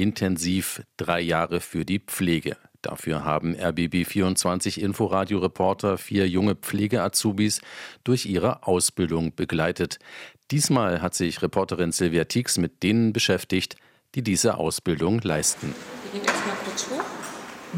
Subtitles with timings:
[0.00, 2.56] intensiv drei Jahre für die Pflege.
[2.82, 7.60] Dafür haben RBB24 Inforadio-Reporter vier junge Pflege-Azubis
[8.04, 9.98] durch ihre Ausbildung begleitet.
[10.50, 13.76] Diesmal hat sich Reporterin Silvia Tix mit denen beschäftigt,
[14.14, 15.74] die diese Ausbildung leisten.
[16.12, 17.09] Wir gehen erstmal kurz hoch.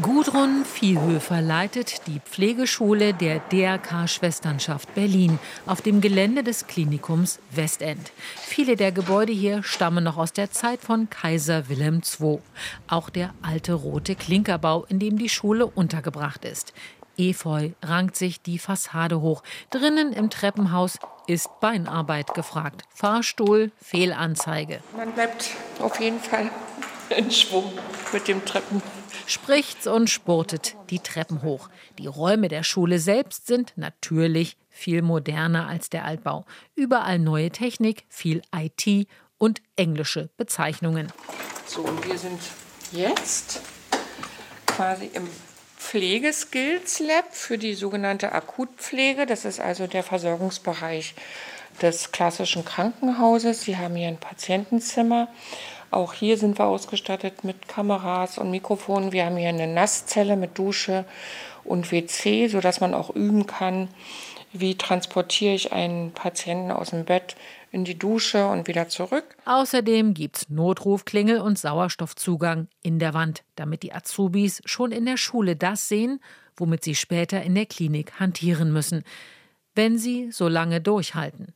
[0.01, 5.37] Gudrun Viehhöfer leitet die Pflegeschule der DRK Schwesternschaft Berlin
[5.67, 8.11] auf dem Gelände des Klinikums Westend.
[8.35, 12.39] Viele der Gebäude hier stammen noch aus der Zeit von Kaiser Wilhelm II.
[12.87, 16.73] Auch der alte rote Klinkerbau, in dem die Schule untergebracht ist.
[17.15, 19.43] Efeu rankt sich die Fassade hoch.
[19.69, 22.81] Drinnen im Treppenhaus ist Beinarbeit gefragt.
[22.89, 24.79] Fahrstuhl, Fehlanzeige.
[24.97, 26.49] Man bleibt auf jeden Fall
[27.15, 27.71] in Schwung
[28.11, 28.81] mit dem Treppen
[29.25, 31.69] spricht's und spurtet die Treppen hoch.
[31.99, 36.45] Die Räume der Schule selbst sind natürlich viel moderner als der Altbau.
[36.75, 41.11] Überall neue Technik, viel IT und englische Bezeichnungen.
[41.67, 42.39] So, und wir sind
[42.91, 43.61] jetzt
[44.65, 45.27] quasi im
[45.77, 49.25] Pflegeskills Lab für die sogenannte Akutpflege.
[49.25, 51.13] Das ist also der Versorgungsbereich
[51.81, 53.61] des klassischen Krankenhauses.
[53.63, 55.27] Sie haben hier ein Patientenzimmer
[55.93, 59.11] auch hier sind wir ausgestattet mit Kameras und Mikrofonen.
[59.11, 61.05] Wir haben hier eine Nasszelle mit Dusche
[61.63, 63.87] und WC, sodass man auch üben kann,
[64.51, 67.35] wie transportiere ich einen Patienten aus dem Bett
[67.71, 69.35] in die Dusche und wieder zurück.
[69.45, 75.17] Außerdem gibt es Notrufklingel und Sauerstoffzugang in der Wand, damit die Azubis schon in der
[75.17, 76.19] Schule das sehen,
[76.55, 79.03] womit sie später in der Klinik hantieren müssen,
[79.73, 81.55] wenn sie so lange durchhalten.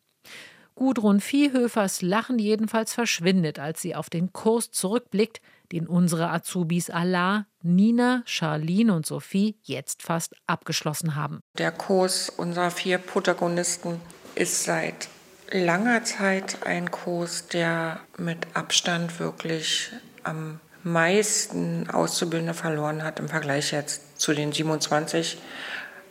[0.78, 7.48] Gudrun Viehhöfers Lachen jedenfalls verschwindet, als sie auf den Kurs zurückblickt, den unsere Azubis Allah,
[7.64, 11.42] Nina, Charlene und Sophie jetzt fast abgeschlossen haben.
[11.58, 14.00] Der Kurs unserer vier Protagonisten
[14.36, 15.10] ist seit
[15.52, 19.92] langer Zeit ein Kurs, der mit Abstand wirklich
[20.24, 25.40] am meisten Auszubildende verloren hat im Vergleich jetzt zu den 27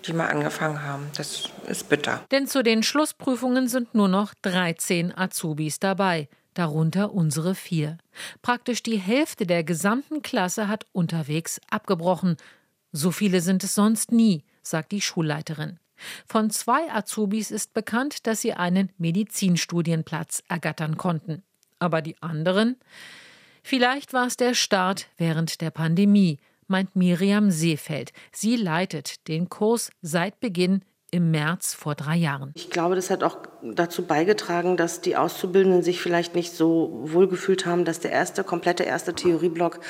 [0.06, 1.10] die mal angefangen haben.
[1.16, 2.24] Das ist bitter.
[2.30, 7.98] Denn zu den Schlussprüfungen sind nur noch 13 Azubis dabei, darunter unsere vier.
[8.42, 12.36] Praktisch die Hälfte der gesamten Klasse hat unterwegs abgebrochen.
[12.92, 15.78] So viele sind es sonst nie, sagt die Schulleiterin.
[16.26, 21.42] Von zwei Azubis ist bekannt, dass sie einen Medizinstudienplatz ergattern konnten.
[21.78, 22.76] Aber die anderen?
[23.62, 26.38] Vielleicht war es der Start während der Pandemie
[26.68, 28.12] meint Miriam Seefeld.
[28.32, 30.82] Sie leitet den Kurs seit Beginn
[31.12, 32.52] im März vor drei Jahren.
[32.54, 37.64] Ich glaube, das hat auch dazu beigetragen, dass die Auszubildenden sich vielleicht nicht so wohlgefühlt
[37.64, 39.80] haben, dass der erste, komplette erste Theorieblock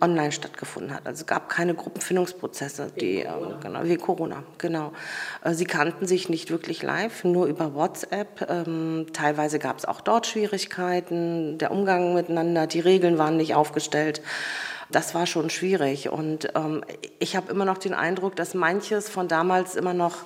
[0.00, 1.06] online stattgefunden hat.
[1.06, 3.28] Also es gab keine Gruppenfindungsprozesse, die, äh,
[3.60, 4.92] genau, wie Corona, genau.
[5.42, 8.46] Äh, sie kannten sich nicht wirklich live, nur über WhatsApp.
[8.48, 14.22] Ähm, teilweise gab es auch dort Schwierigkeiten, der Umgang miteinander, die Regeln waren nicht aufgestellt
[14.92, 16.08] das war schon schwierig.
[16.08, 16.84] Und ähm,
[17.18, 20.16] ich habe immer noch den Eindruck, dass manches von damals immer noch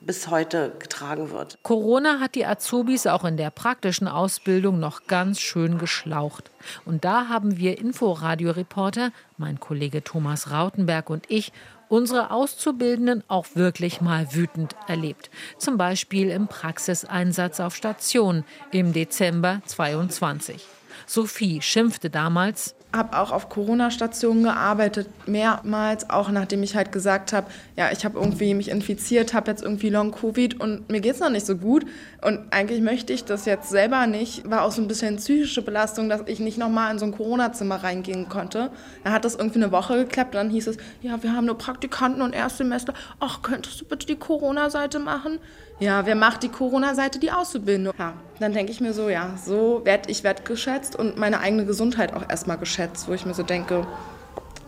[0.00, 1.58] bis heute getragen wird.
[1.62, 6.50] Corona hat die Azubis auch in der praktischen Ausbildung noch ganz schön geschlaucht.
[6.86, 11.52] Und da haben wir Inforadio-Reporter, mein Kollege Thomas Rautenberg und ich,
[11.88, 15.28] unsere Auszubildenden auch wirklich mal wütend erlebt.
[15.58, 20.64] Zum Beispiel im Praxiseinsatz auf Station im Dezember 22.
[21.06, 27.46] Sophie schimpfte damals, habe auch auf Corona-Stationen gearbeitet, mehrmals, auch nachdem ich halt gesagt habe,
[27.76, 31.30] ja, ich habe irgendwie mich infiziert, habe jetzt irgendwie Long-Covid und mir geht es noch
[31.30, 31.86] nicht so gut.
[32.22, 34.50] Und eigentlich möchte ich das jetzt selber nicht.
[34.50, 37.76] War auch so ein bisschen psychische Belastung, dass ich nicht nochmal in so ein Corona-Zimmer
[37.76, 38.70] reingehen konnte.
[39.04, 42.22] Da hat das irgendwie eine Woche geklappt, dann hieß es, ja, wir haben nur Praktikanten
[42.22, 42.94] und Erstsemester.
[43.20, 45.38] Ach, könntest du bitte die Corona-Seite machen?
[45.78, 47.18] Ja, wer macht die Corona-Seite?
[47.18, 47.94] Die Auszubildung.
[47.98, 52.14] Ja, dann denke ich mir so, ja, so werde ich wertgeschätzt und meine eigene Gesundheit
[52.14, 53.86] auch erstmal geschätzt, wo ich mir so denke,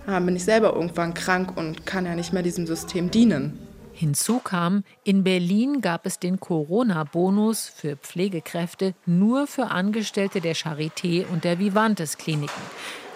[0.07, 3.59] ja, bin ich selber irgendwann krank und kann ja nicht mehr diesem System dienen.
[3.95, 11.27] Hinzu kam, in Berlin gab es den Corona-Bonus für Pflegekräfte nur für Angestellte der Charité
[11.31, 12.63] und der Vivantes Kliniken.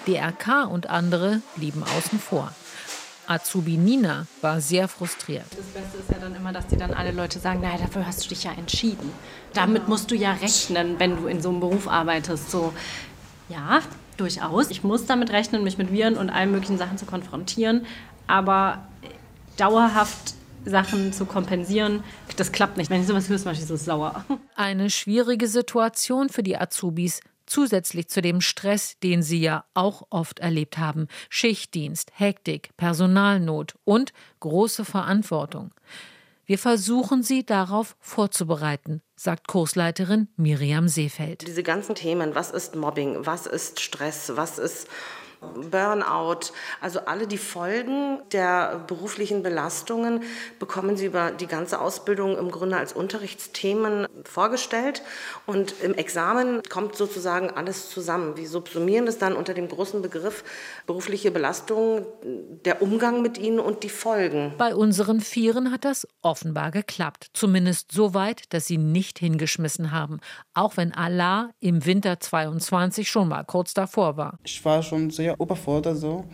[0.06, 2.52] DRK und andere blieben außen vor.
[3.28, 5.46] Azubi Nina war sehr frustriert.
[5.50, 8.24] Das Beste ist ja dann immer, dass die dann alle Leute sagen, naja, dafür hast
[8.24, 9.10] du dich ja entschieden.
[9.52, 9.90] Damit genau.
[9.90, 12.50] musst du ja rechnen, wenn du in so einem Beruf arbeitest.
[12.50, 12.72] So,
[13.48, 13.80] ja,
[14.16, 14.70] durchaus.
[14.70, 17.86] Ich muss damit rechnen, mich mit Viren und allen möglichen Sachen zu konfrontieren.
[18.26, 18.86] Aber
[19.56, 20.34] dauerhaft
[20.64, 22.02] Sachen zu kompensieren,
[22.36, 22.90] das klappt nicht.
[22.90, 24.24] Wenn ich sowas höre, mache ich so sauer.
[24.56, 30.40] Eine schwierige Situation für die Azubis zusätzlich zu dem Stress, den sie ja auch oft
[30.40, 35.72] erlebt haben, Schichtdienst, Hektik, Personalnot und große Verantwortung.
[36.44, 41.44] Wir versuchen sie darauf vorzubereiten, sagt Kursleiterin Miriam Seefeld.
[41.44, 44.86] Diese ganzen Themen, was ist Mobbing, was ist Stress, was ist
[45.40, 50.22] Burnout, also alle die Folgen der beruflichen Belastungen
[50.58, 55.02] bekommen sie über die ganze Ausbildung im Grunde als Unterrichtsthemen vorgestellt.
[55.46, 58.36] Und im Examen kommt sozusagen alles zusammen.
[58.36, 60.44] Wir subsumieren es dann unter dem großen Begriff
[60.86, 62.06] berufliche Belastung,
[62.64, 64.54] der Umgang mit ihnen und die Folgen.
[64.58, 67.28] Bei unseren Vieren hat das offenbar geklappt.
[67.32, 70.20] Zumindest so weit, dass sie nicht hingeschmissen haben.
[70.54, 74.38] Auch wenn Allah im Winter 22 schon mal kurz davor war.
[74.44, 76.24] Ich war schon sehr oberfordert so.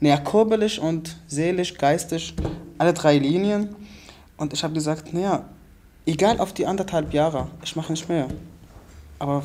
[0.00, 2.34] Naja, körperlich und seelisch, geistig,
[2.78, 3.74] alle drei Linien.
[4.36, 5.44] Und ich habe gesagt, naja,
[6.06, 8.28] egal auf die anderthalb Jahre, ich mache nicht mehr.
[9.18, 9.42] Aber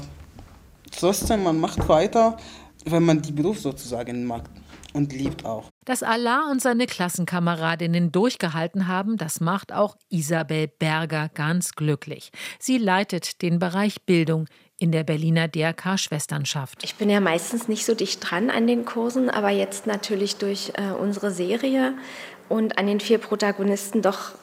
[0.97, 2.38] trotzdem, man macht weiter,
[2.86, 4.50] wenn man die Beruf sozusagen mag
[4.94, 5.69] und liebt auch.
[5.83, 12.31] Dass Allah und seine Klassenkameradinnen durchgehalten haben, das macht auch Isabel Berger ganz glücklich.
[12.59, 16.83] Sie leitet den Bereich Bildung in der Berliner DRK-Schwesternschaft.
[16.83, 20.74] Ich bin ja meistens nicht so dicht dran an den Kursen, aber jetzt natürlich durch
[20.75, 21.94] äh, unsere Serie
[22.50, 24.33] und an den vier Protagonisten doch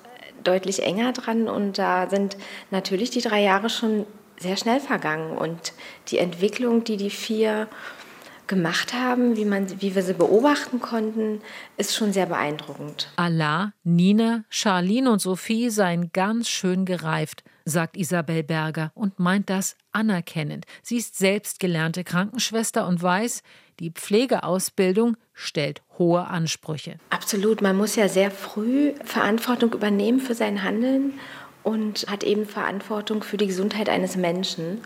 [0.43, 1.49] deutlich enger dran.
[1.49, 2.37] Und da sind
[2.70, 4.06] natürlich die drei Jahre schon
[4.38, 5.37] sehr schnell vergangen.
[5.37, 5.73] Und
[6.08, 7.69] die Entwicklung, die die vier
[8.52, 11.40] gemacht haben, wie, man, wie wir sie beobachten konnten,
[11.78, 13.10] ist schon sehr beeindruckend.
[13.16, 19.78] Allah, Nina, Charlene und Sophie seien ganz schön gereift, sagt Isabel Berger und meint das
[19.93, 20.66] anerkennend.
[20.82, 23.43] Sie ist selbst gelernte Krankenschwester und weiß,
[23.81, 26.98] die Pflegeausbildung stellt hohe Ansprüche.
[27.08, 31.14] Absolut, man muss ja sehr früh Verantwortung übernehmen für sein Handeln
[31.62, 34.82] und hat eben Verantwortung für die Gesundheit eines Menschen.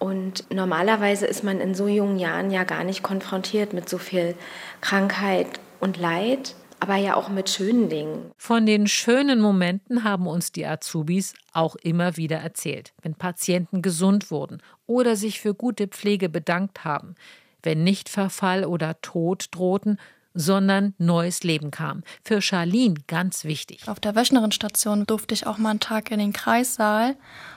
[0.00, 4.34] Und normalerweise ist man in so jungen Jahren ja gar nicht konfrontiert mit so viel
[4.80, 8.32] Krankheit und Leid, aber ja auch mit schönen Dingen.
[8.38, 14.30] Von den schönen Momenten haben uns die Azubis auch immer wieder erzählt, wenn Patienten gesund
[14.30, 17.14] wurden oder sich für gute Pflege bedankt haben,
[17.62, 19.98] wenn nicht Verfall oder Tod drohten,
[20.32, 22.04] sondern neues Leben kam.
[22.24, 23.86] Für Charlene ganz wichtig.
[23.86, 27.16] Auf der Wöchnerinstation durfte ich auch mal einen Tag in den Kreissaal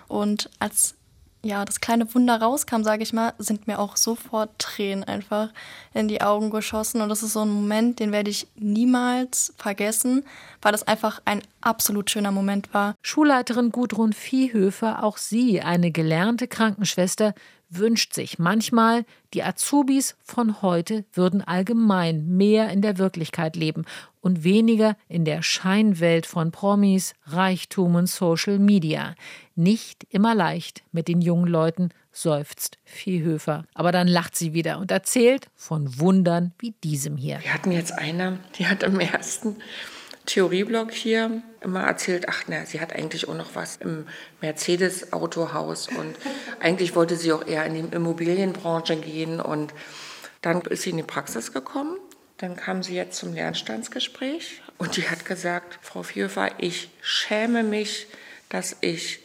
[0.10, 0.96] und als
[1.45, 5.50] ja, das kleine Wunder rauskam, sage ich mal, sind mir auch sofort Tränen einfach
[5.94, 7.01] in die Augen geschossen.
[7.01, 10.24] Und das ist so ein Moment, den werde ich niemals vergessen,
[10.62, 12.95] weil das einfach ein absolut schöner Moment war.
[13.01, 17.33] Schulleiterin Gudrun Viehhöfer, auch sie, eine gelernte Krankenschwester,
[17.77, 23.86] wünscht sich manchmal, die Azubis von heute würden allgemein mehr in der Wirklichkeit leben
[24.21, 29.15] und weniger in der Scheinwelt von Promis, Reichtum und Social Media.
[29.56, 33.65] Nicht immer leicht mit den jungen Leuten, seufzt Viehhöfer.
[33.74, 37.39] Aber dann lacht sie wieder und erzählt von Wundern wie diesem hier.
[37.42, 39.57] Wir hatten jetzt eine, die hat im ersten
[40.25, 44.08] Theorieblock hier immer erzählt, ach na, sie hat eigentlich auch noch was im
[44.42, 46.16] Mercedes-Autohaus und
[46.60, 49.74] eigentlich wollte sie auch eher in die Immobilienbranche gehen und
[50.42, 51.98] dann ist sie in die Praxis gekommen.
[52.38, 58.08] Dann kam sie jetzt zum Lernstandsgespräch und die hat gesagt, Frau Vierfer, ich schäme mich,
[58.50, 59.20] dass ich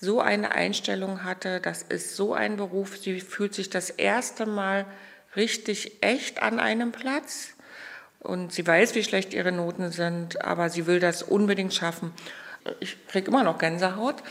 [0.00, 1.60] so eine Einstellung hatte.
[1.60, 2.98] Das ist so ein Beruf.
[2.98, 4.86] Sie fühlt sich das erste Mal
[5.36, 7.51] richtig echt an einem Platz.
[8.22, 12.12] Und sie weiß, wie schlecht ihre Noten sind, aber sie will das unbedingt schaffen.
[12.78, 14.22] Ich kriege immer noch Gänsehaut,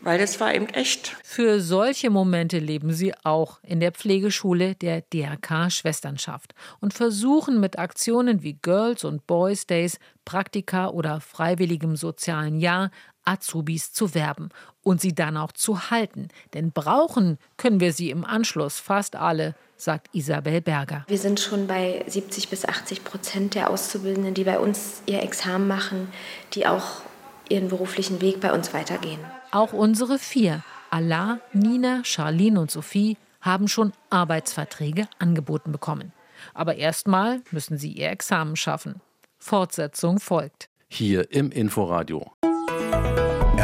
[0.00, 1.16] weil das war eben echt.
[1.22, 7.78] Für solche Momente leben sie auch in der Pflegeschule der DRK Schwesternschaft und versuchen mit
[7.78, 12.90] Aktionen wie Girls und Boys Days, Praktika oder freiwilligem sozialen Jahr
[13.28, 14.48] Azubis zu werben
[14.82, 16.28] und sie dann auch zu halten.
[16.54, 21.04] Denn brauchen können wir sie im Anschluss fast alle sagt Isabel Berger.
[21.06, 25.68] Wir sind schon bei 70 bis 80 Prozent der Auszubildenden, die bei uns ihr Examen
[25.68, 26.08] machen,
[26.54, 27.02] die auch
[27.48, 29.20] ihren beruflichen Weg bei uns weitergehen.
[29.52, 36.12] Auch unsere vier, Allah, Nina, Charlene und Sophie, haben schon Arbeitsverträge angeboten bekommen.
[36.54, 39.00] Aber erstmal müssen sie ihr Examen schaffen.
[39.38, 40.68] Fortsetzung folgt.
[40.88, 42.32] Hier im Inforadio.